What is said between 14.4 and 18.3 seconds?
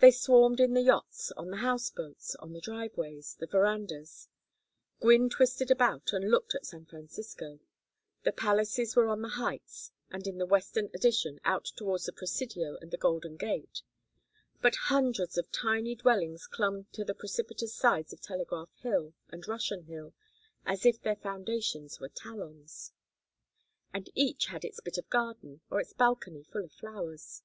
but hundreds of tiny dwellings clung to the precipitous sides of